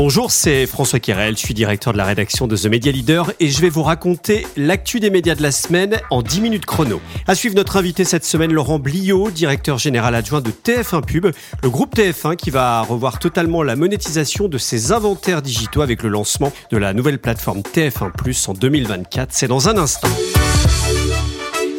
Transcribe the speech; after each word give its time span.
Bonjour, 0.00 0.30
c'est 0.30 0.66
François 0.66 1.00
Kirel, 1.00 1.36
je 1.36 1.40
suis 1.40 1.54
directeur 1.54 1.92
de 1.92 1.98
la 1.98 2.04
rédaction 2.04 2.46
de 2.46 2.56
The 2.56 2.66
Media 2.66 2.92
Leader 2.92 3.32
et 3.40 3.48
je 3.48 3.60
vais 3.60 3.68
vous 3.68 3.82
raconter 3.82 4.46
l'actu 4.56 5.00
des 5.00 5.10
médias 5.10 5.34
de 5.34 5.42
la 5.42 5.50
semaine 5.50 6.00
en 6.10 6.22
10 6.22 6.40
minutes 6.40 6.66
chrono. 6.66 7.00
À 7.26 7.34
suivre 7.34 7.56
notre 7.56 7.76
invité 7.76 8.04
cette 8.04 8.24
semaine, 8.24 8.52
Laurent 8.52 8.78
Bliot, 8.78 9.32
directeur 9.32 9.76
général 9.76 10.14
adjoint 10.14 10.40
de 10.40 10.52
TF1 10.52 11.04
Pub, 11.04 11.26
le 11.64 11.68
groupe 11.68 11.96
TF1 11.96 12.36
qui 12.36 12.50
va 12.50 12.82
revoir 12.82 13.18
totalement 13.18 13.64
la 13.64 13.74
monétisation 13.74 14.46
de 14.46 14.56
ses 14.56 14.92
inventaires 14.92 15.42
digitaux 15.42 15.82
avec 15.82 16.04
le 16.04 16.10
lancement 16.10 16.52
de 16.70 16.76
la 16.76 16.94
nouvelle 16.94 17.18
plateforme 17.18 17.62
TF1 17.62 18.12
Plus 18.12 18.48
en 18.48 18.52
2024. 18.52 19.30
C'est 19.32 19.48
dans 19.48 19.68
un 19.68 19.78
instant. 19.78 20.10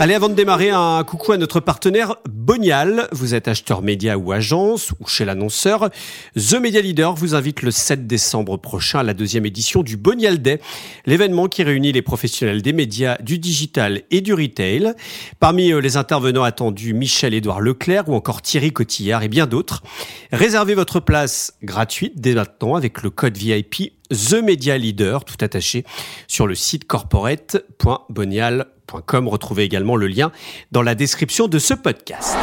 Allez, 0.02 0.13
avant 0.13 0.29
de 0.29 0.34
démarrer, 0.34 0.70
un 0.70 1.04
coucou 1.04 1.34
à 1.34 1.38
notre 1.38 1.59
partenaire 1.59 2.15
Bonial. 2.29 3.09
Vous 3.11 3.36
êtes 3.36 3.50
acheteur 3.50 3.82
média 3.82 4.18
ou 4.18 4.32
agence 4.32 4.93
ou 5.02 5.07
chez 5.07 5.25
l'annonceur. 5.25 5.89
The 6.38 6.54
Media 6.54 6.79
Leader 6.79 7.15
vous 7.15 7.36
invite 7.36 7.64
le 7.64 7.71
7 7.71 8.07
décembre 8.07 8.55
prochain 8.55 9.00
à 9.00 9.04
la 9.04 9.14
deuxième 9.14 9.46
édition 9.46 9.83
du 9.83 9.97
Bonial 9.97 10.41
Day, 10.41 10.61
l'événement 11.05 11.50
qui 11.50 11.64
réunit 11.64 11.91
les 11.91 12.01
professionnels 12.01 12.61
des 12.61 12.71
médias, 12.71 13.18
du 13.19 13.39
digital 13.39 14.04
et 14.10 14.21
du 14.21 14.33
retail. 14.33 14.93
Parmi 15.41 15.74
les 15.82 15.97
intervenants 15.97 16.43
attendus, 16.43 16.93
Michel-Édouard 16.93 17.60
Leclerc 17.60 18.07
ou 18.07 18.16
encore 18.16 18.41
Thierry 18.41 18.71
Cotillard 18.71 19.24
et 19.24 19.27
bien 19.27 19.47
d'autres. 19.47 19.83
Réservez 20.32 20.75
votre 20.75 21.02
place 21.02 21.55
gratuite 21.61 22.13
dès 22.16 22.36
maintenant 22.36 22.75
avec 22.75 23.04
le 23.04 23.10
code 23.10 23.36
VIP 23.36 23.99
The 24.11 24.41
Media 24.43 24.77
Leader, 24.77 25.25
tout 25.25 25.37
attaché, 25.41 25.86
sur 26.27 26.45
le 26.47 26.55
site 26.55 26.86
corporate.bonial.com. 26.86 29.27
Retrouvez 29.27 29.63
également 29.63 29.95
le 29.95 30.07
lien 30.07 30.32
dans 30.71 30.82
la 30.82 30.95
description 30.95 31.47
de 31.47 31.59
ce 31.59 31.73
podcast. 31.73 32.35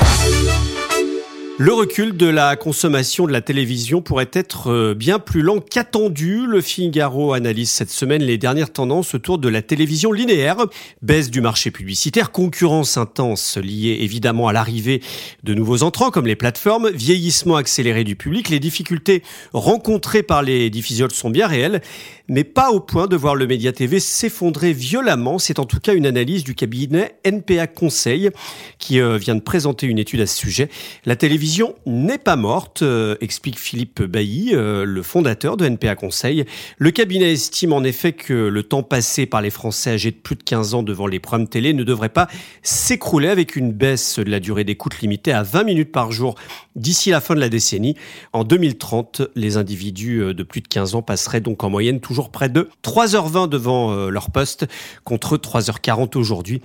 Le 1.59 1.73
recul 1.73 2.15
de 2.15 2.27
la 2.27 2.55
consommation 2.55 3.27
de 3.27 3.33
la 3.33 3.41
télévision 3.41 4.03
pourrait 4.03 4.29
être 4.35 4.71
euh, 4.71 4.95
bien 4.95 5.19
plus 5.19 5.41
lent 5.41 5.61
qu'attendu. 5.61 6.45
Le 6.47 6.61
Figaro 6.61 7.33
analyse 7.33 7.71
cette 7.71 7.89
semaine 7.89 8.23
les 8.23 8.37
dernières 8.37 8.71
tendances 8.71 9.15
autour 9.15 9.39
de 9.39 9.49
la 9.49 9.63
télévision 9.63 10.13
linéaire. 10.13 10.59
Baisse 11.01 11.31
du 11.31 11.41
marché 11.41 11.71
publicitaire, 11.71 12.31
concurrence 12.31 12.99
intense 12.99 13.57
liée 13.57 13.97
évidemment 14.03 14.49
à 14.49 14.53
l'arrivée 14.53 15.01
de 15.45 15.55
nouveaux 15.55 15.83
entrants 15.83 16.11
comme 16.11 16.27
les 16.27 16.37
plateformes, 16.37 16.91
vieillissement 16.91 17.57
accéléré 17.57 18.05
du 18.05 18.17
public. 18.17 18.51
Les 18.51 18.61
difficultés 18.61 19.23
rencontrées 19.55 20.23
par 20.23 20.43
les 20.43 20.69
diffuseurs 20.69 21.11
sont 21.11 21.31
bien 21.31 21.47
réelles, 21.47 21.81
mais 22.29 22.45
pas 22.45 22.71
au 22.71 22.81
point 22.81 23.07
de 23.07 23.17
voir 23.17 23.35
le 23.35 23.47
Média 23.47 23.73
TV 23.73 24.01
s'effondrer 24.01 24.73
violemment. 24.73 25.39
C'est 25.39 25.59
en 25.59 25.65
tout 25.65 25.81
cas 25.81 25.95
une 25.95 26.07
analyse 26.07 26.45
du 26.45 26.55
cabinet 26.55 27.17
NPA 27.25 27.67
Conseil 27.67 28.31
qui 28.79 29.01
euh, 29.01 29.17
vient 29.17 29.35
de 29.35 29.41
présenter 29.41 29.87
une 29.87 29.99
étude 29.99 30.21
à 30.21 30.27
ce 30.27 30.37
sujet. 30.37 30.69
La 31.05 31.17
télévision 31.17 31.37
vision 31.47 31.75
n'est 31.87 32.19
pas 32.19 32.35
morte, 32.35 32.83
euh, 32.83 33.15
explique 33.21 33.59
Philippe 33.59 34.03
Bailly, 34.03 34.51
euh, 34.53 34.85
le 34.85 35.03
fondateur 35.03 35.57
de 35.57 35.65
NPA 35.65 35.95
Conseil. 35.95 36.45
Le 36.79 36.91
cabinet 36.91 37.33
estime 37.33 37.73
en 37.73 37.85
effet 37.85 38.15
que 38.15 38.33
le 38.33 38.63
temps 38.65 38.83
passé 38.83 39.27
par 39.27 39.43
les 39.43 39.51
Français 39.51 39.91
âgés 39.91 40.11
de 40.11 40.17
plus 40.17 40.35
de 40.35 40.43
15 40.43 40.75
ans 40.75 40.83
devant 40.83 41.07
les 41.07 41.21
programmes 41.21 41.47
télé 41.47 41.73
ne 41.73 41.85
devrait 41.85 42.09
pas 42.09 42.27
s'écrouler 42.63 43.29
avec 43.29 43.55
une 43.55 43.71
baisse 43.71 44.19
de 44.19 44.29
la 44.29 44.41
durée 44.41 44.65
d'écoute 44.65 44.99
limitée 45.01 45.33
à 45.33 45.45
20 45.45 45.63
minutes 45.63 45.93
par 45.93 46.11
jour 46.11 46.35
d'ici 46.75 47.11
la 47.11 47.21
fin 47.21 47.35
de 47.35 47.41
la 47.41 47.49
décennie. 47.49 47.95
En 48.33 48.43
2030, 48.43 49.23
les 49.37 49.57
individus 49.57 50.35
de 50.35 50.43
plus 50.43 50.63
de 50.63 50.69
15 50.69 50.97
ans 50.97 51.03
passeraient 51.03 51.41
donc 51.41 51.63
en 51.63 51.71
moyenne 51.71 52.01
toujours 52.01 52.16
près 52.31 52.49
de 52.49 52.69
3h20 52.83 53.49
devant 53.49 53.95
leur 54.09 54.31
poste 54.31 54.67
contre 55.05 55.37
3h40 55.37 56.17
aujourd'hui. 56.17 56.61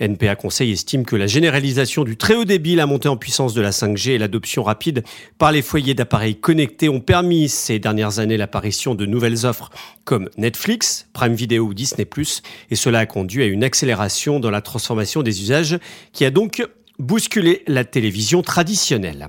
NPA 0.00 0.36
Conseil 0.36 0.72
estime 0.72 1.04
que 1.04 1.16
la 1.16 1.26
généralisation 1.26 2.04
du 2.04 2.16
très 2.16 2.34
haut 2.34 2.44
débit, 2.44 2.74
la 2.74 2.86
montée 2.86 3.08
en 3.08 3.16
puissance 3.16 3.54
de 3.54 3.60
la 3.60 3.70
5G 3.70 4.10
et 4.10 4.18
l'adoption 4.18 4.62
rapide 4.62 5.04
par 5.38 5.52
les 5.52 5.62
foyers 5.62 5.94
d'appareils 5.94 6.36
connectés 6.36 6.88
ont 6.88 7.00
permis 7.00 7.48
ces 7.48 7.78
dernières 7.78 8.18
années 8.18 8.36
l'apparition 8.36 8.94
de 8.94 9.06
nouvelles 9.06 9.46
offres 9.46 9.70
comme 10.04 10.28
Netflix, 10.36 11.06
Prime 11.12 11.34
Video 11.34 11.64
ou 11.64 11.74
Disney⁇ 11.74 12.04
et 12.70 12.76
cela 12.76 13.00
a 13.00 13.06
conduit 13.06 13.42
à 13.42 13.46
une 13.46 13.64
accélération 13.64 14.40
dans 14.40 14.50
la 14.50 14.60
transformation 14.60 15.22
des 15.22 15.42
usages 15.42 15.78
qui 16.12 16.24
a 16.24 16.30
donc 16.30 16.66
bousculé 17.02 17.64
la 17.66 17.84
télévision 17.84 18.42
traditionnelle. 18.42 19.28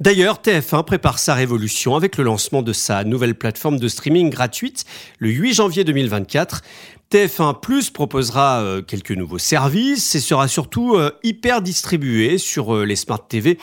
D'ailleurs, 0.00 0.40
TF1 0.42 0.84
prépare 0.84 1.18
sa 1.18 1.34
révolution 1.34 1.96
avec 1.96 2.18
le 2.18 2.24
lancement 2.24 2.62
de 2.62 2.74
sa 2.74 3.04
nouvelle 3.04 3.34
plateforme 3.34 3.78
de 3.78 3.88
streaming 3.88 4.28
gratuite 4.28 4.84
le 5.18 5.30
8 5.30 5.54
janvier 5.54 5.84
2024. 5.84 6.62
TF1 7.10 7.60
Plus 7.60 7.90
proposera 7.90 8.60
euh, 8.60 8.82
quelques 8.82 9.12
nouveaux 9.12 9.38
services 9.38 10.14
et 10.16 10.20
sera 10.20 10.48
surtout 10.48 10.96
euh, 10.96 11.12
hyper 11.22 11.62
distribué 11.62 12.36
sur 12.36 12.74
euh, 12.74 12.84
les 12.84 12.96
smart 12.96 13.24
TV 13.26 13.58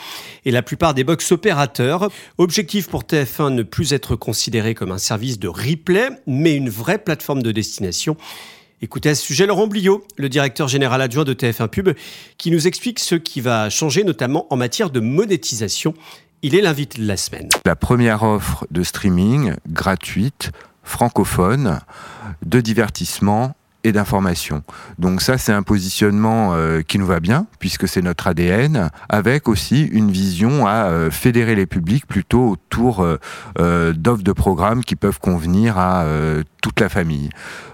et 0.46 0.50
la 0.50 0.62
plupart 0.62 0.94
des 0.94 1.04
box 1.04 1.30
opérateurs. 1.30 2.08
Objectif 2.38 2.88
pour 2.88 3.02
TF1 3.02 3.50
ne 3.50 3.62
plus 3.62 3.92
être 3.92 4.16
considéré 4.16 4.74
comme 4.74 4.92
un 4.92 4.98
service 4.98 5.38
de 5.38 5.48
replay, 5.48 6.08
mais 6.26 6.56
une 6.56 6.70
vraie 6.70 6.98
plateforme 6.98 7.42
de 7.42 7.52
destination. 7.52 8.16
Écoutez 8.82 9.10
à 9.10 9.14
ce 9.14 9.22
sujet 9.22 9.46
Laurent 9.46 9.66
Bliot, 9.66 10.04
le 10.16 10.28
directeur 10.28 10.68
général 10.68 11.00
adjoint 11.00 11.24
de 11.24 11.32
TF1 11.32 11.68
Pub, 11.68 11.90
qui 12.38 12.50
nous 12.50 12.66
explique 12.66 12.98
ce 12.98 13.14
qui 13.14 13.40
va 13.40 13.70
changer 13.70 14.04
notamment 14.04 14.46
en 14.52 14.56
matière 14.56 14.90
de 14.90 15.00
monétisation. 15.00 15.94
Il 16.42 16.54
est 16.54 16.60
l'invité 16.60 17.00
de 17.00 17.06
la 17.06 17.16
semaine. 17.16 17.48
La 17.64 17.76
première 17.76 18.22
offre 18.24 18.66
de 18.70 18.82
streaming 18.82 19.54
gratuite 19.68 20.50
francophone 20.82 21.80
de 22.44 22.60
divertissement 22.60 23.54
et 23.84 23.92
d'information. 23.92 24.62
Donc 24.98 25.20
ça, 25.20 25.38
c'est 25.38 25.52
un 25.52 25.62
positionnement 25.62 26.54
euh, 26.54 26.80
qui 26.80 26.98
nous 26.98 27.06
va 27.06 27.20
bien, 27.20 27.46
puisque 27.58 27.86
c'est 27.86 28.00
notre 28.00 28.26
ADN, 28.26 28.90
avec 29.08 29.46
aussi 29.46 29.82
une 29.82 30.10
vision 30.10 30.66
à 30.66 30.86
euh, 30.86 31.10
fédérer 31.10 31.54
les 31.54 31.66
publics 31.66 32.06
plutôt 32.06 32.48
autour 32.48 33.06
euh, 33.58 33.92
d'offres 33.92 34.22
de 34.22 34.32
programmes 34.32 34.82
qui 34.82 34.96
peuvent 34.96 35.20
convenir 35.20 35.78
à 35.78 36.06
toute 36.64 36.80
la 36.80 36.88
famille. 36.88 37.28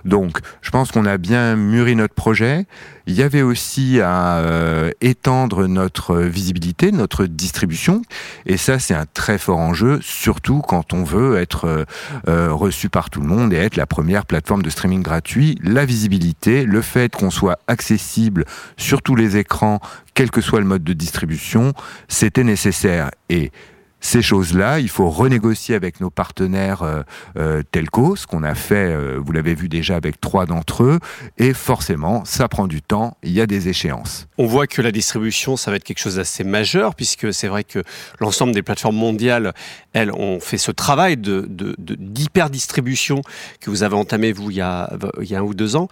Donc, 0.04 0.38
je 0.62 0.70
pense 0.70 0.90
qu'on 0.90 1.04
a 1.06 1.16
bien 1.16 1.54
mûri 1.54 1.94
notre 1.94 2.14
projet. 2.14 2.66
Il 3.06 3.14
y 3.14 3.22
avait 3.22 3.42
aussi 3.42 4.00
à 4.00 4.38
euh, 4.38 4.90
étendre 5.00 5.68
notre 5.68 6.16
visibilité, 6.16 6.90
notre 6.90 7.26
distribution. 7.26 8.02
Et 8.46 8.56
ça, 8.56 8.80
c'est 8.80 8.94
un 8.94 9.06
très 9.06 9.38
fort 9.38 9.58
enjeu, 9.58 10.00
surtout 10.02 10.60
quand 10.60 10.92
on 10.92 11.04
veut 11.04 11.36
être 11.36 11.66
euh, 11.66 11.84
euh, 12.26 12.52
reçu 12.52 12.88
par 12.88 13.10
tout 13.10 13.20
le 13.20 13.28
monde 13.28 13.52
et 13.52 13.58
être 13.58 13.76
la 13.76 13.86
première 13.86 14.26
plateforme 14.26 14.62
de 14.62 14.70
streaming 14.70 15.04
gratuit. 15.04 15.56
La 15.62 15.84
visibilité, 15.84 16.64
le 16.64 16.82
fait 16.82 17.14
qu'on 17.14 17.30
soit 17.30 17.60
accessible 17.68 18.44
sur 18.76 19.02
tous 19.02 19.14
les 19.14 19.36
écrans, 19.36 19.78
quel 20.14 20.32
que 20.32 20.40
soit 20.40 20.58
le 20.58 20.66
mode 20.66 20.82
de 20.82 20.94
distribution, 20.94 21.74
c'était 22.08 22.42
nécessaire. 22.42 23.12
Et 23.28 23.52
ces 24.00 24.22
choses-là, 24.22 24.80
il 24.80 24.88
faut 24.88 25.10
renégocier 25.10 25.74
avec 25.74 26.00
nos 26.00 26.10
partenaires 26.10 26.82
euh, 26.82 27.02
euh 27.36 27.62
telco, 27.70 28.16
ce 28.16 28.26
qu'on 28.26 28.42
a 28.42 28.54
fait, 28.54 28.92
euh, 28.92 29.20
vous 29.22 29.32
l'avez 29.32 29.54
vu 29.54 29.68
déjà 29.68 29.96
avec 29.96 30.20
trois 30.20 30.46
d'entre 30.46 30.84
eux, 30.84 30.98
et 31.38 31.52
forcément, 31.52 32.24
ça 32.24 32.48
prend 32.48 32.66
du 32.66 32.82
temps, 32.82 33.16
il 33.22 33.32
y 33.32 33.40
a 33.40 33.46
des 33.46 33.68
échéances. 33.68 34.26
On 34.38 34.46
voit 34.46 34.66
que 34.66 34.80
la 34.82 34.90
distribution, 34.90 35.56
ça 35.56 35.70
va 35.70 35.76
être 35.76 35.84
quelque 35.84 36.00
chose 36.00 36.16
d'assez 36.16 36.44
majeur, 36.44 36.94
puisque 36.94 37.32
c'est 37.32 37.48
vrai 37.48 37.62
que 37.64 37.82
l'ensemble 38.20 38.52
des 38.52 38.62
plateformes 38.62 38.96
mondiales, 38.96 39.52
elles, 39.92 40.12
ont 40.12 40.40
fait 40.40 40.58
ce 40.58 40.70
travail 40.70 41.16
de, 41.16 41.46
d'hyper-distribution 41.78 43.22
que 43.60 43.70
vous 43.70 43.82
avez 43.82 43.96
entamé, 43.96 44.32
vous, 44.32 44.50
il 44.50 44.56
y 44.56 44.60
a, 44.60 44.90
il 45.20 45.30
y 45.30 45.34
a 45.34 45.38
un 45.38 45.42
ou 45.42 45.54
deux 45.54 45.76
ans. 45.76 45.88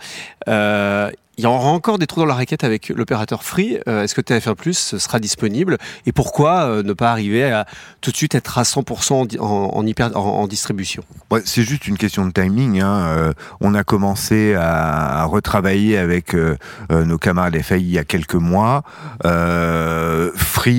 Il 1.38 1.44
y 1.44 1.47
aura 1.47 1.69
encore 1.69 1.99
des 1.99 2.09
trous 2.09 2.19
dans 2.19 2.26
la 2.26 2.34
raquette 2.34 2.65
avec 2.65 2.88
l'opérateur 2.88 3.44
Free. 3.44 3.78
Euh, 3.87 4.03
est-ce 4.03 4.16
que 4.16 4.21
TF1 4.21 4.56
Plus 4.56 4.97
sera 4.97 5.21
disponible 5.21 5.78
Et 6.04 6.10
pourquoi 6.10 6.62
euh, 6.65 6.82
ne 6.82 6.93
pas 6.93 7.12
arriver 7.12 7.44
à 7.44 7.65
tout 8.00 8.10
de 8.10 8.16
suite 8.16 8.34
être 8.34 8.59
à 8.59 8.65
100% 8.65 9.38
en, 9.38 10.47
distribution? 10.49 11.04
C'est 11.44 11.62
juste 11.62 11.87
une 11.87 11.97
question 11.97 12.26
de 12.26 12.32
timing. 12.32 12.81
Hein. 12.81 13.06
Euh, 13.06 13.32
on 13.60 13.76
a 13.76 13.84
commencé 13.84 14.54
à, 14.54 15.26
retravailler 15.26 15.97
avec 15.97 16.34
nos 16.91 17.19
camarades 17.19 17.60
FAI 17.62 17.81
il 17.81 17.91
y 17.91 17.99
a 17.99 18.05
quelques 18.05 18.34
mois. 18.34 18.82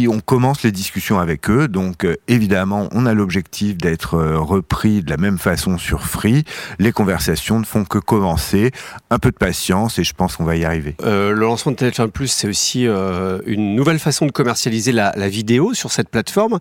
On 0.07 0.19
commence 0.19 0.63
les 0.63 0.71
discussions 0.71 1.19
avec 1.19 1.49
eux. 1.49 1.67
Donc 1.67 2.05
évidemment, 2.27 2.89
on 2.91 3.05
a 3.05 3.13
l'objectif 3.13 3.77
d'être 3.77 4.17
repris 4.17 5.01
de 5.01 5.09
la 5.09 5.17
même 5.17 5.37
façon 5.37 5.77
sur 5.77 6.05
Free. 6.05 6.43
Les 6.77 6.91
conversations 6.91 7.59
ne 7.59 7.65
font 7.65 7.85
que 7.85 7.97
commencer. 7.97 8.71
Un 9.09 9.19
peu 9.19 9.31
de 9.31 9.37
patience 9.37 9.99
et 9.99 10.03
je 10.03 10.13
pense 10.13 10.35
qu'on 10.35 10.49
y 10.51 10.65
arriver. 10.65 10.95
Euh, 11.03 11.31
le 11.31 11.41
lancement 11.41 11.71
de 11.71 11.77
TF1 11.77 12.09
Plus, 12.09 12.27
c'est 12.27 12.47
aussi 12.47 12.87
euh, 12.87 13.39
une 13.45 13.75
nouvelle 13.75 13.99
façon 13.99 14.25
de 14.25 14.31
commercialiser 14.31 14.91
la, 14.91 15.11
vidéo 15.29 15.73
sur 15.73 15.91
cette 15.91 16.09
plateforme. 16.09 16.57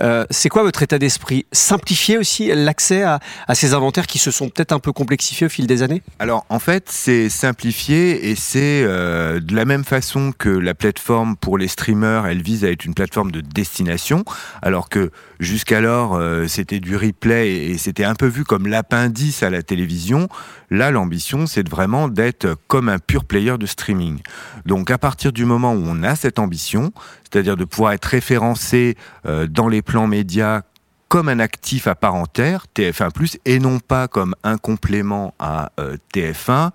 Euh, 0.00 0.26
c'est 0.30 0.48
quoi 0.48 0.62
votre 0.62 0.82
état 0.82 0.98
d'esprit? 0.98 1.46
Simplifier 1.52 2.18
aussi 2.18 2.50
l'accès 2.54 3.02
à, 3.02 3.20
ces 3.54 3.72
inventaires 3.72 4.06
qui 4.06 4.18
se 4.18 4.30
sont 4.30 4.48
peut-être 4.48 4.72
un 4.72 4.78
peu 4.78 4.92
complexifiés 4.92 5.46
au 5.46 5.50
fil 5.50 5.66
des 5.66 5.82
années? 5.82 6.02
Alors 6.18 6.44
en 6.48 6.58
fait, 6.58 6.84
c'est 6.88 7.28
simplifié 7.28 8.30
et 8.30 8.34
c'est 8.34 8.82
de 8.82 9.54
la 9.54 9.64
même 9.64 9.84
façon 9.84 10.32
que 10.36 10.48
la 10.48 10.74
plateforme 10.74 11.36
pour 11.36 11.56
les 11.56 11.68
streamers, 11.68 12.26
elle 12.26 12.42
vise 12.42 12.64
à 12.64 12.69
être 12.70 12.84
une 12.84 12.94
plateforme 12.94 13.30
de 13.30 13.40
destination, 13.40 14.24
alors 14.62 14.88
que 14.88 15.10
jusqu'alors 15.38 16.20
c'était 16.48 16.80
du 16.80 16.96
replay 16.96 17.50
et 17.70 17.78
c'était 17.78 18.04
un 18.04 18.14
peu 18.14 18.26
vu 18.26 18.44
comme 18.44 18.66
l'appendice 18.66 19.42
à 19.42 19.50
la 19.50 19.62
télévision. 19.62 20.28
Là, 20.70 20.90
l'ambition, 20.90 21.46
c'est 21.46 21.68
vraiment 21.68 22.08
d'être 22.08 22.56
comme 22.68 22.88
un 22.88 22.98
pur 22.98 23.24
player 23.24 23.58
de 23.58 23.66
streaming. 23.66 24.20
Donc 24.66 24.90
à 24.90 24.98
partir 24.98 25.32
du 25.32 25.44
moment 25.44 25.72
où 25.72 25.82
on 25.84 26.02
a 26.02 26.14
cette 26.14 26.38
ambition, 26.38 26.92
c'est-à-dire 27.22 27.56
de 27.56 27.64
pouvoir 27.64 27.92
être 27.92 28.04
référencé 28.04 28.96
euh, 29.26 29.46
dans 29.46 29.68
les 29.68 29.82
plans 29.82 30.06
médias 30.06 30.62
comme 31.10 31.28
un 31.28 31.40
actif 31.40 31.88
à 31.88 31.96
part 31.96 32.14
entière, 32.14 32.66
TF1+, 32.72 33.38
et 33.44 33.58
non 33.58 33.80
pas 33.80 34.06
comme 34.06 34.36
un 34.44 34.58
complément 34.58 35.34
à 35.40 35.72
euh, 35.80 35.96
TF1, 36.14 36.70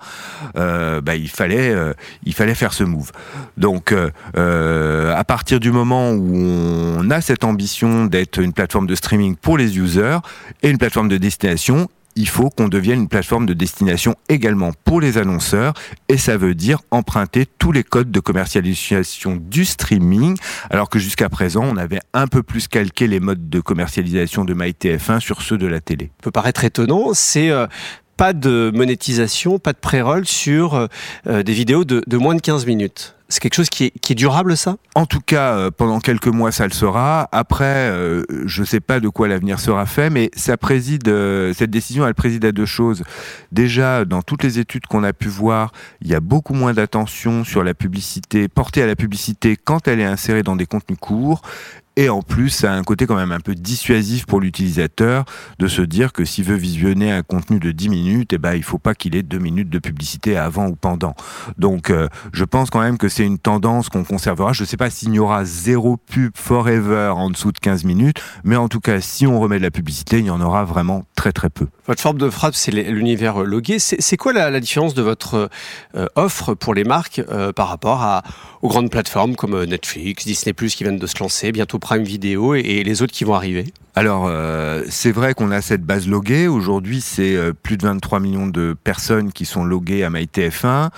euh, 0.57 0.99
bah, 0.99 1.15
il, 1.15 1.29
fallait, 1.29 1.69
euh, 1.69 1.93
il 2.25 2.33
fallait 2.33 2.53
faire 2.53 2.73
ce 2.73 2.83
move. 2.83 3.13
Donc, 3.55 3.93
à 3.93 5.23
partir 5.23 5.61
du 5.61 5.71
moment 5.71 6.11
où 6.11 6.35
on 6.35 7.09
a 7.11 7.21
cette 7.21 7.45
ambition 7.45 8.05
d'être 8.05 8.39
une 8.39 8.51
plateforme 8.51 8.87
de 8.87 8.95
streaming 8.95 9.37
pour 9.37 9.57
les 9.57 9.77
users 9.77 10.17
et 10.61 10.69
une 10.69 10.77
plateforme 10.77 11.07
de 11.07 11.17
destination, 11.17 11.87
il 12.15 12.27
faut 12.29 12.49
qu'on 12.49 12.67
devienne 12.67 13.01
une 13.01 13.07
plateforme 13.07 13.45
de 13.45 13.53
destination 13.53 14.15
également 14.29 14.71
pour 14.85 15.01
les 15.01 15.17
annonceurs 15.17 15.73
et 16.07 16.17
ça 16.17 16.37
veut 16.37 16.55
dire 16.55 16.79
emprunter 16.91 17.45
tous 17.45 17.71
les 17.71 17.83
codes 17.83 18.11
de 18.11 18.19
commercialisation 18.19 19.35
du 19.35 19.65
streaming 19.65 20.37
alors 20.69 20.89
que 20.89 20.97
jusqu'à 20.97 21.29
présent 21.29 21.63
on 21.63 21.77
avait 21.77 21.99
un 22.13 22.27
peu 22.27 22.41
plus 22.41 22.67
calqué 22.67 23.07
les 23.07 23.19
modes 23.19 23.49
de 23.49 23.59
commercialisation 23.59 24.45
de 24.45 24.53
MyTF1 24.53 25.19
sur 25.19 25.41
ceux 25.41 25.57
de 25.57 25.67
la 25.67 25.81
télé. 25.81 26.11
Peut 26.21 26.31
paraître 26.31 26.63
étonnant, 26.63 27.13
c'est 27.13 27.49
euh, 27.49 27.67
pas 28.17 28.33
de 28.33 28.71
monétisation, 28.73 29.59
pas 29.59 29.73
de 29.73 29.77
pré-roll 29.77 30.25
sur 30.25 30.75
euh, 30.75 30.87
euh, 31.27 31.43
des 31.43 31.53
vidéos 31.53 31.83
de, 31.83 32.17
moins 32.17 32.35
de 32.35 32.41
15 32.41 32.65
minutes. 32.65 33.15
C'est 33.27 33.39
quelque 33.39 33.55
chose 33.55 33.69
qui 33.69 33.85
est, 33.85 34.13
durable, 34.13 34.55
ça? 34.55 34.77
En 34.93 35.07
tout 35.07 35.19
cas, 35.19 35.55
euh, 35.55 35.71
pendant 35.71 35.99
quelques 35.99 36.27
mois, 36.27 36.51
ça 36.51 36.65
le 36.65 36.73
sera. 36.73 37.27
Après, 37.31 37.91
je 38.45 38.61
ne 38.61 38.65
sais 38.65 38.79
pas 38.79 38.99
de 38.99 39.09
quoi 39.09 39.27
l'avenir 39.27 39.59
sera 39.59 39.87
fait, 39.87 40.11
mais 40.11 40.29
cette 40.35 41.71
décision, 41.71 42.05
elle 42.05 42.13
préside 42.13 42.45
à 42.45 42.51
deux 42.51 42.67
choses. 42.67 43.03
Déjà, 43.51 44.05
dans 44.05 44.21
toutes 44.21 44.43
les 44.43 44.59
études 44.59 44.85
qu'on 44.85 45.03
a 45.03 45.11
pu 45.11 45.27
voir, 45.27 45.71
il 46.01 46.07
y 46.07 46.13
a 46.13 46.19
beaucoup 46.19 46.53
moins 46.53 46.73
d'attention 46.73 47.43
sur 47.43 47.63
la 47.63 47.73
publicité, 47.73 48.47
portée 48.47 48.83
à 48.83 48.85
la 48.85 48.95
publicité 48.95 49.57
quand 49.57 49.87
elle 49.87 49.99
est 49.99 50.05
insérée 50.05 50.43
dans 50.43 50.55
des 50.55 50.67
contenus 50.67 50.99
courts. 50.99 51.41
Et 51.97 52.09
en 52.09 52.21
plus, 52.21 52.49
ça 52.49 52.73
a 52.73 52.75
un 52.75 52.83
côté 52.83 53.05
quand 53.05 53.15
même 53.15 53.31
un 53.31 53.39
peu 53.39 53.55
dissuasif 53.55 54.25
pour 54.25 54.39
l'utilisateur 54.39 55.25
de 55.59 55.67
se 55.67 55.81
dire 55.81 56.13
que 56.13 56.25
s'il 56.25 56.43
veut 56.43 56.55
visionner 56.55 57.11
un 57.11 57.23
contenu 57.23 57.59
de 57.59 57.71
10 57.71 57.89
minutes, 57.89 58.33
eh 58.33 58.37
ben, 58.37 58.53
il 58.53 58.63
faut 58.63 58.77
pas 58.77 58.95
qu'il 58.95 59.15
ait 59.15 59.23
deux 59.23 59.39
minutes 59.39 59.69
de 59.69 59.79
publicité 59.79 60.37
avant 60.37 60.67
ou 60.67 60.75
pendant. 60.75 61.15
Donc, 61.57 61.93
je 62.33 62.43
pense 62.43 62.69
quand 62.69 62.81
même 62.81 62.97
que 62.97 63.07
c'est 63.07 63.25
une 63.25 63.39
tendance 63.39 63.89
qu'on 63.89 64.03
conservera. 64.03 64.53
Je 64.53 64.63
ne 64.63 64.67
sais 64.67 64.77
pas 64.77 64.89
s'il 64.89 65.13
y 65.13 65.19
aura 65.19 65.45
zéro 65.45 65.97
pub 65.97 66.31
forever 66.35 67.13
en 67.15 67.29
dessous 67.29 67.51
de 67.51 67.59
15 67.59 67.85
minutes, 67.85 68.21
mais 68.43 68.55
en 68.55 68.67
tout 68.67 68.79
cas, 68.79 68.99
si 69.01 69.25
on 69.25 69.39
remet 69.39 69.57
de 69.57 69.63
la 69.63 69.71
publicité, 69.71 70.19
il 70.19 70.25
y 70.25 70.29
en 70.29 70.41
aura 70.41 70.63
vraiment 70.63 71.05
très 71.15 71.31
très 71.31 71.49
peu. 71.49 71.67
Votre 71.87 72.01
forme 72.01 72.17
de 72.17 72.29
frappe, 72.29 72.55
c'est 72.55 72.71
l'univers 72.71 73.43
logué. 73.43 73.79
C'est 73.79 74.17
quoi 74.17 74.33
la, 74.33 74.59
différence 74.59 74.93
de 74.93 75.01
votre 75.01 75.49
euh, 75.95 76.07
offre 76.15 76.53
pour 76.53 76.73
les 76.73 76.83
marques 76.83 77.21
euh, 77.29 77.51
par 77.51 77.67
rapport 77.67 78.23
aux 78.61 78.67
grandes 78.67 78.89
plateformes 78.89 79.35
comme 79.35 79.53
euh, 79.53 79.65
Netflix, 79.65 80.25
Disney+, 80.25 80.53
qui 80.53 80.83
viennent 80.83 80.97
de 80.97 81.07
se 81.07 81.19
lancer, 81.19 81.51
bientôt 81.51 81.79
Prime 81.85 82.03
Video 82.03 82.55
et, 82.55 82.61
et 82.61 82.83
les 82.83 83.03
autres 83.03 83.13
qui 83.13 83.25
vont 83.25 83.35
arriver 83.35 83.71
alors, 83.97 84.25
euh, 84.27 84.83
c'est 84.89 85.13
vrai 85.13 85.33
qu'on 85.33 85.51
a 85.51 85.61
cette 85.61 85.83
base 85.83 86.05
loguée. 86.05 86.49
Aujourd'hui, 86.49 86.99
c'est 86.99 87.37
euh, 87.37 87.53
plus 87.53 87.77
de 87.77 87.83
23 87.83 88.19
millions 88.19 88.47
de 88.47 88.75
personnes 88.83 89.31
qui 89.31 89.45
sont 89.45 89.63
loguées 89.63 90.03
à 90.03 90.09
MyTF1. 90.09 90.89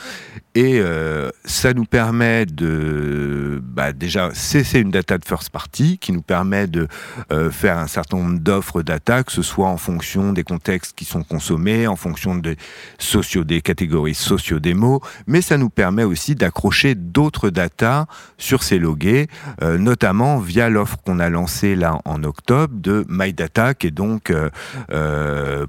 Et 0.55 0.79
euh, 0.79 1.29
ça 1.45 1.75
nous 1.75 1.85
permet 1.85 2.47
de 2.47 3.61
bah, 3.61 3.93
déjà 3.93 4.31
cesser 4.33 4.79
une 4.79 4.89
data 4.89 5.19
de 5.19 5.25
first 5.25 5.51
party 5.51 5.99
qui 5.99 6.11
nous 6.11 6.23
permet 6.23 6.65
de 6.65 6.87
faire 7.51 7.77
un 7.77 7.85
certain 7.85 8.17
nombre 8.17 8.39
d'offres 8.39 8.81
data, 8.81 9.23
que 9.23 9.31
ce 9.31 9.43
soit 9.43 9.67
en 9.67 9.77
fonction 9.77 10.33
des 10.33 10.43
contextes 10.43 10.97
qui 10.97 11.05
sont 11.05 11.21
consommés, 11.21 11.85
en 11.85 11.95
fonction 11.95 12.33
des, 12.33 12.57
socio, 12.97 13.43
des 13.43 13.61
catégories 13.61 14.15
socio-démo, 14.15 15.01
mais 15.27 15.41
ça 15.41 15.59
nous 15.59 15.69
permet 15.69 16.03
aussi 16.03 16.33
d'accrocher 16.33 16.95
d'autres 16.95 17.51
data 17.51 18.07
sur 18.39 18.63
ces 18.63 18.79
logués, 18.79 19.27
notamment 19.61 20.39
via 20.39 20.69
l'offre 20.69 20.97
qu'on 21.05 21.19
a 21.19 21.29
lancée 21.29 21.75
là 21.75 21.99
en 22.05 22.23
octobre 22.23 22.73
de 22.87 23.05
MyData, 23.09 23.73
qui 23.73 23.87
est 23.87 23.91
donc 23.91 24.31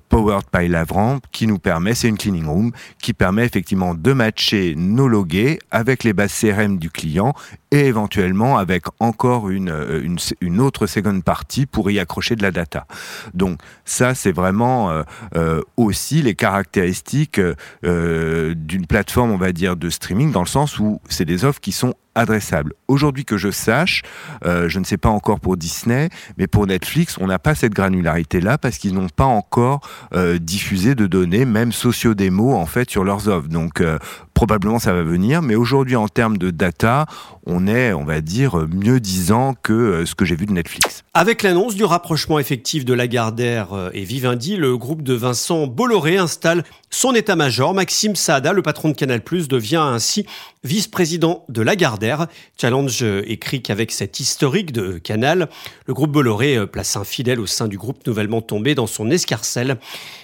powered 0.09 0.45
by 0.55 0.69
Lavramp, 0.69 1.21
qui 1.33 1.47
nous 1.47 1.59
permet, 1.59 1.95
c'est 1.95 2.09
une 2.09 2.17
cleaning 2.17 2.47
room, 2.47 2.73
qui 3.03 3.13
permet 3.13 3.45
effectivement 3.45 3.95
de 3.95 4.13
matcher 4.13 4.75
nos 4.77 5.09
logués 5.09 5.59
avec 5.71 6.05
les 6.05 6.13
bases 6.13 6.33
CRM 6.39 6.79
du 6.79 6.91
client 6.91 7.35
et 7.71 7.87
éventuellement 7.87 8.59
avec 8.59 8.85
encore 8.99 9.51
une, 9.51 9.71
euh, 9.71 10.03
une, 10.03 10.19
une, 10.41 10.61
autre 10.61 10.87
seconde 10.87 11.23
partie 11.23 11.67
pour 11.67 11.91
y 11.91 11.99
accrocher 11.99 12.37
de 12.37 12.43
la 12.43 12.51
data. 12.51 12.87
Donc 13.35 13.61
ça, 13.85 14.15
c'est 14.15 14.33
vraiment 14.33 14.91
euh, 14.91 15.03
euh, 15.37 15.61
aussi 15.77 16.23
les 16.23 16.35
caractéristiques 16.35 17.41
euh, 17.85 18.55
d'une 18.55 18.87
plateforme, 18.87 19.31
on 19.31 19.37
va 19.37 19.53
dire, 19.53 19.77
de 19.77 19.91
streaming, 19.91 20.33
dans 20.33 20.43
le 20.43 20.47
sens 20.47 20.79
où 20.79 21.01
c'est 21.09 21.25
des 21.25 21.45
offres 21.45 21.61
qui 21.61 21.73
sont 21.73 21.95
adressables. 22.19 22.75
Aujourd'hui 22.89 23.25
que 23.25 23.37
je 23.37 23.51
sache, 23.51 24.03
euh, 24.45 24.69
je 24.69 24.79
ne 24.79 24.85
sais 24.85 24.97
pas 24.97 25.09
encore 25.09 25.41
pour 25.41 25.57
Disney, 25.57 26.09
mais 26.37 26.47
pour 26.47 26.67
Netflix, 26.67 27.17
on 27.21 27.27
n'a 27.27 27.39
pas 27.39 27.55
cette 27.55 27.73
granularité-là 27.73 28.59
parce 28.59 28.79
qu'ils 28.79 28.95
n'ont 28.95 29.09
pas 29.09 29.25
encore 29.25 29.81
euh, 30.15 30.39
diffusé 30.39 30.95
de 30.95 31.07
données, 31.07 31.45
même 31.45 31.73
socio-démo, 31.73 32.55
en 32.55 32.67
fait, 32.67 32.91
sur 32.91 33.05
leurs 33.05 33.29
offres. 33.29 33.49
Donc, 33.49 33.81
euh, 33.81 33.99
probablement 34.39 34.79
ça 34.79 34.93
va 34.93 35.03
venir, 35.03 35.43
mais 35.43 35.57
aujourd'hui, 35.57 35.97
en 35.97 36.07
termes 36.07 36.39
de 36.39 36.53
data, 36.53 37.07
on 37.45 37.67
est, 37.67 37.93
on 37.93 38.05
va 38.05 38.21
dire, 38.21 38.69
mieux 38.73 39.01
disant 39.01 39.57
que 39.61 39.73
euh, 39.73 40.07
ce 40.07 40.15
que 40.15 40.25
j'ai 40.25 40.37
vu 40.37 40.47
de 40.47 40.53
Netflix. 40.53 41.03
Avec 41.13 41.43
l'annonce 41.43 41.75
du 41.75 41.83
rapprochement 41.83 42.39
effectif 42.39 42.85
de 42.85 42.95
Lagardère 42.95 43.73
euh, 43.73 43.91
et 43.95 44.05
Vivendi, 44.05 44.57
le 44.57 44.77
groupe 44.77 45.03
de 45.03 45.15
Vincent 45.15 45.67
Bolloré 45.67 46.19
installe 46.19 46.63
son 46.91 47.15
état-major. 47.15 47.75
Maxime 47.75 48.17
Saada, 48.17 48.53
le 48.53 48.63
patron 48.63 48.89
de 48.89 48.95
Canal+, 48.95 49.21
devient 49.21 49.77
ainsi 49.77 50.27
vice-président 50.65 51.45
de 51.49 51.63
Lagardère. 51.63 52.27
Challenge 52.61 53.03
euh, 53.03 53.23
écrit 53.27 53.63
qu'avec 53.63 53.93
cette 53.93 54.21
historique 54.21 54.73
de 54.73 54.99
Canal, 54.99 55.49
le 55.87 55.95
groupe 55.95 56.13
Bolloré 56.13 56.67
place 56.67 56.97
un 56.97 57.05
fidèle 57.05 57.41
au 57.41 57.47
sein 57.47 57.69
du 57.69 57.79
groupe 57.79 58.07
nouvellement 58.07 58.43
tombé 58.43 58.75
dans 58.75 58.87
son 58.87 59.11
escarcelle. 59.11 59.79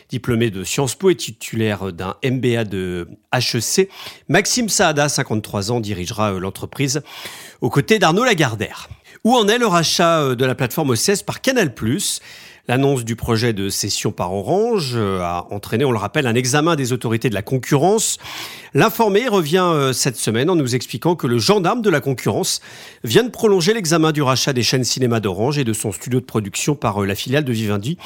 Diplômé 0.08 0.50
de 0.50 0.64
Sciences 0.64 0.94
Po 0.94 1.10
et 1.10 1.16
titulaire 1.16 1.92
d'un 1.92 2.16
MBA 2.24 2.64
de 2.64 3.08
HEC, 3.32 3.88
Maxime 4.28 4.68
Saada, 4.68 5.08
53 5.08 5.72
ans, 5.72 5.80
dirigera 5.80 6.32
l'entreprise 6.32 7.02
aux 7.60 7.70
côtés 7.70 7.98
d'Arnaud 7.98 8.24
Lagardère. 8.24 8.88
Où 9.24 9.34
en 9.34 9.48
est 9.48 9.58
le 9.58 9.66
rachat 9.66 10.20
euh, 10.20 10.34
de 10.34 10.44
la 10.44 10.54
plateforme 10.54 10.90
OCS 10.90 11.22
par 11.24 11.40
Canal+. 11.40 11.72
L'annonce 12.66 13.04
du 13.04 13.14
projet 13.14 13.52
de 13.52 13.68
cession 13.68 14.10
par 14.10 14.32
Orange 14.32 14.92
euh, 14.94 15.20
a 15.20 15.46
entraîné, 15.50 15.84
on 15.84 15.92
le 15.92 15.98
rappelle, 15.98 16.26
un 16.26 16.34
examen 16.34 16.76
des 16.76 16.94
autorités 16.94 17.28
de 17.28 17.34
la 17.34 17.42
concurrence. 17.42 18.16
L'informé 18.72 19.28
revient 19.28 19.58
euh, 19.62 19.92
cette 19.92 20.16
semaine 20.16 20.48
en 20.48 20.56
nous 20.56 20.74
expliquant 20.74 21.14
que 21.14 21.26
le 21.26 21.38
gendarme 21.38 21.82
de 21.82 21.90
la 21.90 22.00
concurrence 22.00 22.62
vient 23.04 23.22
de 23.22 23.28
prolonger 23.28 23.74
l'examen 23.74 24.12
du 24.12 24.22
rachat 24.22 24.54
des 24.54 24.62
chaînes 24.62 24.84
cinéma 24.84 25.20
d'Orange 25.20 25.58
et 25.58 25.64
de 25.64 25.74
son 25.74 25.92
studio 25.92 26.20
de 26.20 26.24
production 26.24 26.74
par 26.74 27.02
la 27.02 27.14
filiale 27.14 27.44
de 27.44 27.52
Vivendi, 27.52 27.98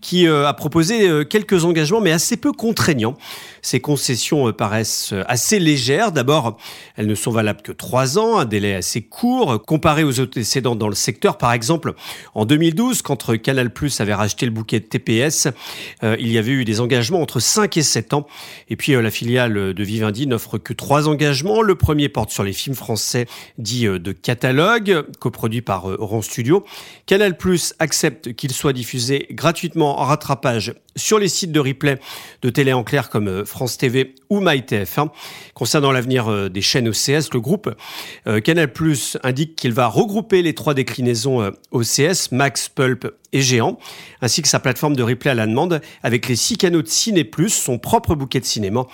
qui 0.00 0.26
a 0.26 0.52
proposé 0.54 1.24
quelques 1.28 1.64
engagements 1.64 2.00
mais 2.00 2.10
assez 2.10 2.36
peu 2.36 2.52
contraignants. 2.52 3.16
Ces 3.62 3.80
concessions 3.80 4.52
paraissent 4.52 5.14
assez 5.26 5.58
légères. 5.58 6.12
D'abord, 6.12 6.56
elles 6.96 7.06
ne 7.06 7.14
sont 7.14 7.30
valables 7.30 7.62
que 7.62 7.72
trois 7.72 8.18
ans, 8.18 8.38
un 8.38 8.44
délai 8.44 8.74
assez 8.74 9.02
court 9.02 9.62
comparé 9.64 10.04
aux 10.04 10.20
antécédents 10.20 10.76
dans 10.76 10.88
le 10.88 10.94
secteur. 10.94 11.38
Par 11.38 11.52
exemple, 11.52 11.94
en 12.34 12.44
2012, 12.44 13.02
quand 13.02 13.36
Canal 13.38 13.70
Plus 13.72 14.00
avait 14.00 14.14
racheté 14.14 14.46
le 14.46 14.52
bouquet 14.52 14.80
de 14.80 14.84
TPS, 14.84 15.48
euh, 16.02 16.16
il 16.18 16.30
y 16.32 16.38
avait 16.38 16.52
eu 16.52 16.64
des 16.64 16.80
engagements 16.80 17.20
entre 17.20 17.40
5 17.40 17.76
et 17.76 17.82
7 17.82 18.14
ans. 18.14 18.26
Et 18.68 18.76
puis 18.76 18.94
euh, 18.94 19.02
la 19.02 19.10
filiale 19.10 19.74
de 19.74 19.84
Vivendi 19.84 20.26
n'offre 20.26 20.58
que 20.58 20.72
trois 20.72 21.08
engagements. 21.08 21.62
Le 21.62 21.74
premier 21.74 22.08
porte 22.08 22.30
sur 22.30 22.44
les 22.44 22.52
films 22.52 22.76
français 22.76 23.26
dits 23.58 23.86
euh, 23.86 23.98
de 23.98 24.12
catalogue, 24.12 25.04
coproduits 25.18 25.62
par 25.62 25.86
Orange 25.86 26.24
Studio. 26.26 26.64
Canal 27.06 27.36
Plus 27.36 27.74
accepte 27.78 28.32
qu'ils 28.34 28.52
soient 28.52 28.72
diffusés 28.72 29.26
gratuitement 29.30 30.00
en 30.00 30.04
rattrapage 30.04 30.74
sur 30.96 31.18
les 31.18 31.28
sites 31.28 31.52
de 31.52 31.60
replay 31.60 32.00
de 32.42 32.50
télé 32.50 32.72
en 32.72 32.82
clair 32.82 33.10
comme 33.10 33.44
France 33.50 33.76
TV 33.76 34.14
ou 34.30 34.40
MyTF1. 34.40 35.08
Concernant 35.54 35.92
l'avenir 35.92 36.50
des 36.50 36.62
chaînes 36.62 36.88
OCS, 36.88 37.32
le 37.32 37.40
groupe 37.40 37.74
Canal 38.44 38.72
Plus 38.72 39.18
indique 39.22 39.56
qu'il 39.56 39.72
va 39.72 39.88
regrouper 39.88 40.42
les 40.42 40.54
trois 40.54 40.74
déclinaisons 40.74 41.52
OCS, 41.72 42.32
Max, 42.32 42.68
Pulp 42.68 43.12
et 43.32 43.42
Géant, 43.42 43.78
ainsi 44.22 44.42
que 44.42 44.48
sa 44.48 44.58
plateforme 44.58 44.96
de 44.96 45.02
replay 45.02 45.30
à 45.30 45.34
la 45.34 45.46
demande 45.46 45.80
avec 46.02 46.28
les 46.28 46.36
six 46.36 46.56
canaux 46.56 46.82
de 46.82 46.88
Ciné 46.88 47.28
son 47.48 47.78
propre 47.78 48.14
bouquet 48.14 48.40
de 48.40 48.44
cinéma. 48.44 48.86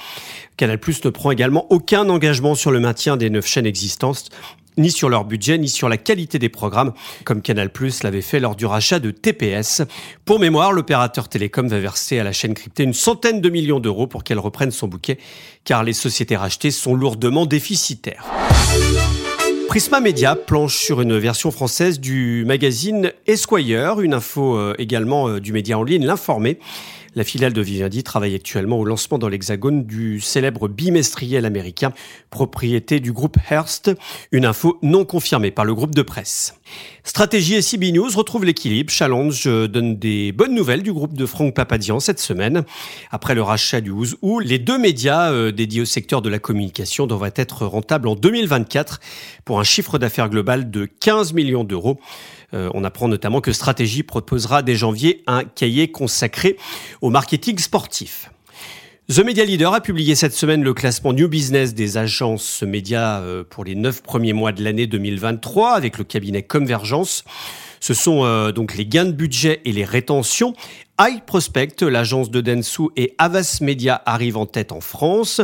Canal 0.56 0.78
Plus 0.78 1.04
ne 1.04 1.10
prend 1.10 1.30
également 1.30 1.66
aucun 1.70 2.08
engagement 2.08 2.54
sur 2.54 2.70
le 2.70 2.80
maintien 2.80 3.16
des 3.16 3.30
neuf 3.30 3.46
chaînes 3.46 3.66
existantes 3.66 4.30
ni 4.76 4.90
sur 4.90 5.08
leur 5.08 5.24
budget, 5.24 5.58
ni 5.58 5.68
sur 5.68 5.88
la 5.88 5.96
qualité 5.96 6.38
des 6.38 6.48
programmes, 6.48 6.92
comme 7.24 7.42
Canal 7.42 7.70
Plus 7.70 8.02
l'avait 8.02 8.22
fait 8.22 8.40
lors 8.40 8.56
du 8.56 8.66
rachat 8.66 8.98
de 8.98 9.10
TPS. 9.10 9.82
Pour 10.24 10.38
mémoire, 10.38 10.72
l'opérateur 10.72 11.28
télécom 11.28 11.68
va 11.68 11.78
verser 11.78 12.18
à 12.18 12.24
la 12.24 12.32
chaîne 12.32 12.54
cryptée 12.54 12.82
une 12.82 12.94
centaine 12.94 13.40
de 13.40 13.48
millions 13.48 13.80
d'euros 13.80 14.06
pour 14.06 14.24
qu'elle 14.24 14.38
reprenne 14.38 14.70
son 14.70 14.88
bouquet, 14.88 15.18
car 15.64 15.84
les 15.84 15.92
sociétés 15.92 16.36
rachetées 16.36 16.70
sont 16.70 16.94
lourdement 16.94 17.46
déficitaires. 17.46 18.24
Prisma 19.68 20.00
Media 20.00 20.36
planche 20.36 20.76
sur 20.76 21.00
une 21.00 21.18
version 21.18 21.50
française 21.50 22.00
du 22.00 22.44
magazine 22.46 23.12
Esquire, 23.26 24.00
une 24.00 24.14
info 24.14 24.56
euh, 24.56 24.74
également 24.78 25.28
euh, 25.28 25.40
du 25.40 25.52
média 25.52 25.78
en 25.78 25.82
ligne, 25.82 26.06
l'informé. 26.06 26.58
La 27.16 27.24
filiale 27.24 27.54
de 27.54 27.62
Vivendi 27.62 28.02
travaille 28.02 28.34
actuellement 28.34 28.78
au 28.78 28.84
lancement 28.84 29.16
dans 29.16 29.30
l'Hexagone 29.30 29.86
du 29.86 30.20
célèbre 30.20 30.68
bimestriel 30.68 31.46
américain, 31.46 31.94
propriété 32.28 33.00
du 33.00 33.10
groupe 33.10 33.38
Hearst, 33.50 33.90
une 34.32 34.44
info 34.44 34.78
non 34.82 35.06
confirmée 35.06 35.50
par 35.50 35.64
le 35.64 35.74
groupe 35.74 35.94
de 35.94 36.02
presse. 36.02 36.60
Stratégie 37.04 37.54
et 37.54 37.62
CB 37.62 37.92
News 37.92 38.10
retrouve 38.14 38.44
l'équilibre. 38.44 38.90
Challenge 38.90 39.44
donne 39.44 39.96
des 39.96 40.32
bonnes 40.32 40.54
nouvelles 40.54 40.82
du 40.82 40.92
groupe 40.92 41.14
de 41.14 41.24
Franck 41.24 41.54
Papadian 41.54 42.00
cette 42.00 42.20
semaine. 42.20 42.64
Après 43.10 43.34
le 43.34 43.40
rachat 43.40 43.80
du 43.80 43.92
Ouzou, 43.92 44.38
les 44.40 44.58
deux 44.58 44.76
médias 44.76 45.32
euh, 45.32 45.52
dédiés 45.52 45.80
au 45.80 45.86
secteur 45.86 46.20
de 46.20 46.28
la 46.28 46.38
communication 46.38 47.06
devraient 47.06 47.32
être 47.36 47.64
rentables 47.64 48.08
en 48.08 48.14
2024 48.14 49.00
pour 49.46 49.58
un 49.58 49.64
chiffre 49.64 49.96
d'affaires 49.96 50.28
global 50.28 50.70
de 50.70 50.84
15 50.84 51.32
millions 51.32 51.64
d'euros. 51.64 51.98
Euh, 52.54 52.70
on 52.74 52.84
apprend 52.84 53.08
notamment 53.08 53.40
que 53.40 53.52
Stratégie 53.52 54.02
proposera 54.02 54.62
dès 54.62 54.74
janvier 54.74 55.22
un 55.26 55.44
cahier 55.44 55.90
consacré 55.90 56.56
au 57.00 57.10
marketing 57.10 57.58
sportif. 57.58 58.30
The 59.08 59.20
Media 59.20 59.44
Leader 59.44 59.72
a 59.72 59.80
publié 59.80 60.16
cette 60.16 60.32
semaine 60.32 60.64
le 60.64 60.74
classement 60.74 61.12
New 61.12 61.28
Business 61.28 61.74
des 61.74 61.96
agences 61.96 62.62
médias 62.62 63.20
euh, 63.20 63.44
pour 63.48 63.64
les 63.64 63.76
neuf 63.76 64.02
premiers 64.02 64.32
mois 64.32 64.50
de 64.50 64.64
l'année 64.64 64.88
2023 64.88 65.74
avec 65.74 65.96
le 65.98 66.02
cabinet 66.02 66.42
Convergence. 66.42 67.22
Ce 67.78 67.94
sont 67.94 68.24
euh, 68.24 68.50
donc 68.50 68.74
les 68.74 68.84
gains 68.84 69.04
de 69.04 69.12
budget 69.12 69.60
et 69.64 69.70
les 69.70 69.84
rétentions. 69.84 70.54
iProspect, 71.00 71.82
l'agence 71.82 72.32
de 72.32 72.40
Densu 72.40 72.88
et 72.96 73.14
Avas 73.18 73.58
Media 73.60 74.02
arrivent 74.06 74.38
en 74.38 74.46
tête 74.46 74.72
en 74.72 74.80
France. 74.80 75.40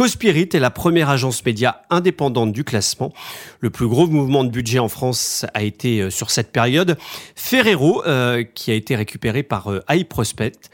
Cospirit 0.00 0.48
est 0.54 0.60
la 0.60 0.70
première 0.70 1.10
agence 1.10 1.44
média 1.44 1.82
indépendante 1.90 2.54
du 2.54 2.64
classement. 2.64 3.12
Le 3.60 3.68
plus 3.68 3.86
gros 3.86 4.06
mouvement 4.06 4.44
de 4.44 4.48
budget 4.48 4.78
en 4.78 4.88
France 4.88 5.44
a 5.52 5.62
été 5.62 6.00
euh, 6.00 6.08
sur 6.08 6.30
cette 6.30 6.52
période. 6.52 6.96
Ferrero, 7.36 8.02
euh, 8.06 8.42
qui 8.42 8.70
a 8.70 8.74
été 8.74 8.96
récupéré 8.96 9.42
par 9.42 9.70
iProspect. 9.90 10.70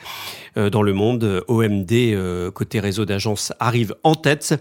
Dans 0.73 0.81
le 0.81 0.95
monde, 0.95 1.45
OMD, 1.49 2.51
côté 2.55 2.81
réseau 2.81 3.05
d'agences, 3.05 3.53
arrive 3.61 3.95
en 4.05 4.15
tête. 4.15 4.59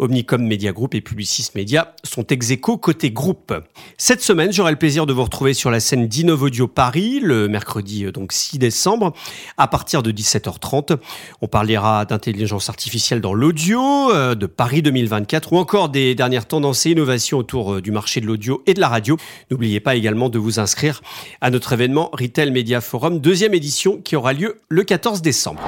Omnicom 0.00 0.42
Media 0.42 0.72
Group 0.72 0.96
et 0.96 1.00
Publicis 1.00 1.50
Media 1.54 1.94
sont 2.02 2.26
ex 2.26 2.52
côté 2.80 3.12
groupe. 3.12 3.54
Cette 3.96 4.22
semaine, 4.22 4.52
j'aurai 4.52 4.72
le 4.72 4.76
plaisir 4.76 5.06
de 5.06 5.12
vous 5.12 5.22
retrouver 5.22 5.54
sur 5.54 5.70
la 5.70 5.78
scène 5.78 6.08
d'Innovodio 6.08 6.66
Paris 6.66 7.20
le 7.22 7.46
mercredi 7.46 8.06
euh, 8.06 8.10
donc 8.10 8.32
6 8.32 8.58
décembre 8.58 9.12
à 9.56 9.68
partir 9.68 10.02
de 10.02 10.10
17h30. 10.10 10.96
On 11.42 11.46
parlera 11.46 12.04
d'intelligence 12.06 12.68
artificielle 12.68 13.20
dans 13.20 13.32
l'audio, 13.32 14.05
euh, 14.10 14.34
de 14.34 14.46
Paris 14.46 14.82
2024 14.82 15.52
ou 15.52 15.56
encore 15.56 15.88
des 15.88 16.14
dernières 16.14 16.46
tendances 16.46 16.86
et 16.86 16.90
innovations 16.90 17.38
autour 17.38 17.74
euh, 17.74 17.80
du 17.80 17.90
marché 17.90 18.20
de 18.20 18.26
l'audio 18.26 18.62
et 18.66 18.74
de 18.74 18.80
la 18.80 18.88
radio. 18.88 19.16
N'oubliez 19.50 19.80
pas 19.80 19.94
également 19.94 20.28
de 20.28 20.38
vous 20.38 20.58
inscrire 20.60 21.02
à 21.40 21.50
notre 21.50 21.72
événement 21.72 22.10
Retail 22.12 22.50
Media 22.50 22.80
Forum 22.80 23.20
deuxième 23.20 23.54
édition 23.54 23.98
qui 23.98 24.16
aura 24.16 24.32
lieu 24.32 24.60
le 24.68 24.84
14 24.84 25.22
décembre. 25.22 25.62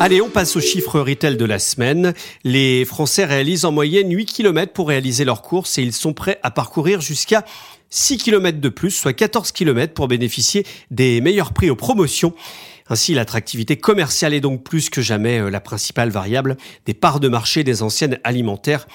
Allez, 0.00 0.20
on 0.20 0.28
passe 0.28 0.54
aux 0.54 0.60
chiffres 0.60 1.00
retail 1.00 1.36
de 1.36 1.44
la 1.44 1.58
semaine. 1.58 2.14
Les 2.44 2.84
Français 2.84 3.24
réalisent 3.24 3.64
en 3.64 3.72
moyenne 3.72 4.12
8 4.12 4.26
km 4.26 4.72
pour 4.72 4.88
réaliser 4.88 5.24
leurs 5.24 5.42
courses 5.42 5.76
et 5.78 5.82
ils 5.82 5.92
sont 5.92 6.12
prêts 6.12 6.38
à 6.44 6.52
parcourir 6.52 7.00
jusqu'à 7.00 7.44
6 7.90 8.18
km 8.18 8.60
de 8.60 8.68
plus, 8.68 8.90
soit 8.90 9.12
14 9.12 9.50
km 9.52 9.94
pour 9.94 10.08
bénéficier 10.08 10.64
des 10.90 11.20
meilleurs 11.20 11.52
prix 11.52 11.70
aux 11.70 11.76
promotions. 11.76 12.32
Ainsi, 12.90 13.14
l'attractivité 13.14 13.76
commerciale 13.76 14.34
est 14.34 14.40
donc 14.40 14.64
plus 14.64 14.90
que 14.90 15.02
jamais 15.02 15.38
euh, 15.38 15.50
la 15.50 15.60
principale 15.60 16.10
variable 16.10 16.56
des 16.86 16.94
parts 16.94 17.20
de 17.20 17.28
marché 17.28 17.64
des 17.64 17.82
anciennes 17.82 18.18
alimentaires. 18.24 18.86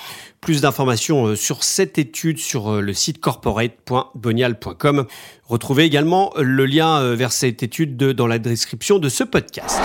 Plus 0.42 0.62
d'informations 0.62 1.28
euh, 1.28 1.36
sur 1.36 1.64
cette 1.64 1.98
étude 1.98 2.40
sur 2.40 2.72
euh, 2.72 2.82
le 2.82 2.94
site 2.94 3.20
corporate.bonial.com. 3.20 5.06
Retrouvez 5.46 5.84
également 5.84 6.34
le 6.38 6.66
lien 6.66 7.16
vers 7.16 7.32
cette 7.32 7.64
étude 7.64 7.98
dans 7.98 8.28
la 8.28 8.40
description 8.40 8.98
de 8.98 9.10
ce 9.10 9.24
podcast. 9.24 9.80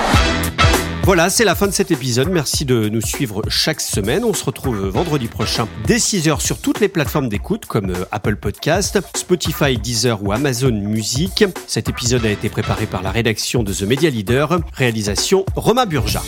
Voilà, 1.08 1.30
c'est 1.30 1.46
la 1.46 1.54
fin 1.54 1.66
de 1.66 1.72
cet 1.72 1.90
épisode. 1.90 2.28
Merci 2.28 2.66
de 2.66 2.90
nous 2.90 3.00
suivre 3.00 3.40
chaque 3.48 3.80
semaine. 3.80 4.26
On 4.26 4.34
se 4.34 4.44
retrouve 4.44 4.88
vendredi 4.88 5.26
prochain 5.26 5.66
dès 5.86 5.96
6h 5.96 6.38
sur 6.38 6.60
toutes 6.60 6.80
les 6.80 6.88
plateformes 6.88 7.30
d'écoute 7.30 7.64
comme 7.64 7.88
euh, 7.88 8.04
Apple 8.12 8.36
Podcast, 8.36 8.98
Spotify, 9.16 9.78
Deezer 9.78 10.22
ou 10.22 10.32
Amazon 10.32 10.70
Music. 10.70 11.46
Cet 11.66 11.88
épisode 11.88 12.26
a 12.26 12.30
été 12.30 12.50
préparé 12.50 12.84
par 12.84 13.02
la 13.02 13.10
rédaction 13.10 13.62
de 13.62 13.72
The 13.72 13.84
Media 13.84 14.10
Leader. 14.10 14.60
Réalisation 14.74 15.46
Romain 15.56 15.86
Burja. 15.86 16.20